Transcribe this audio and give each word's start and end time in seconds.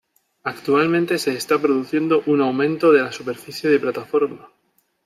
Actualmente 0.43 1.19
se 1.19 1.33
está 1.35 1.59
produciendo 1.61 2.23
un 2.25 2.41
aumento 2.41 2.91
de 2.91 3.03
la 3.03 3.11
superficie 3.11 3.69
de 3.69 3.79
plataforma. 3.79 4.49